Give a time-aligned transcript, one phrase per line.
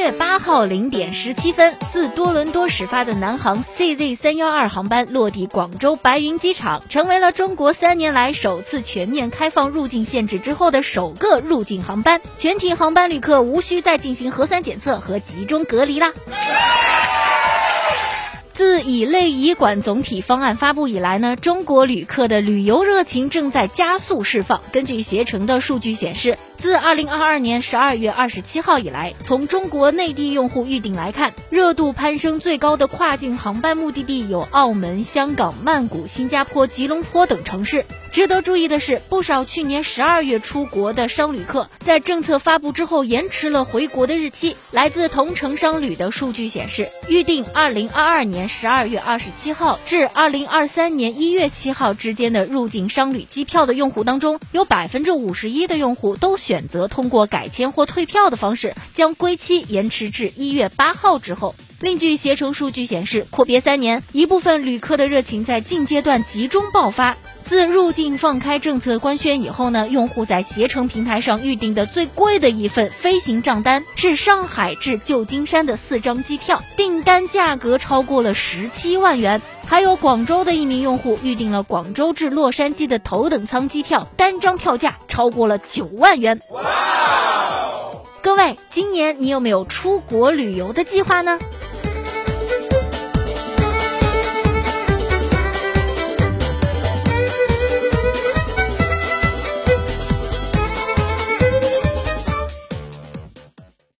[0.00, 12.18] 月八号零点十七分，自多伦多始发的南航 CZ 三幺二航班落地广州白云机场，成为了中国三年来首次全面开放入境限制之后的首个入境航班。
[12.38, 16.14] 全体航班旅客无需再进行核酸检测和集中隔离啦。
[18.60, 24.60] 自乙类乙管总体方案发布以来呢，中国旅客的旅游热情正在加速释放。
[24.70, 37.86] 根据携程的数据显示，自二零二二年十二月二十七号以来，从中国内地用户预订来看，热度攀升最高的跨境航班目的地有澳门、香港、曼谷、新加坡、吉隆坡等城市。
[38.12, 44.56] 值得注意的是，不少去年十二月出国的商旅客，在政策发布之后延迟了回国的日期。
[44.72, 61.54] 来自同城商旅的数据显示，预订二零二二年十二月二十七号至二零二三年一月七号之间的入境商旅机票的用户当中，有百分之五十一的用户都选择通过改签或退票的方式，将归期延迟至一月八号之后。
[61.80, 67.16] 另据携程数据显示，阔别三年，一部分旅客的热情在近阶段集中爆发。
[67.50, 79.42] 自入境放开政策官宣以后呢，用户在携程平台上预订的最贵的一份飞行账单是上海至旧金山的四张机票，订单价格超过了十七万元。
[79.66, 86.40] 还有广州的一名用户预订了广州至洛杉矶的头等舱机票，单张票价超过了九万元。
[88.22, 91.40] 各位，今年你有没有出国旅游的计划呢？